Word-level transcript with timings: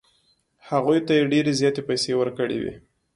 هغوی 0.69 0.99
ته 1.05 1.11
یې 1.17 1.23
ډېرې 1.31 1.51
زیاتې 1.59 1.81
پیسې 1.89 2.11
ورکړې 2.21 2.57
وې. 2.61 2.73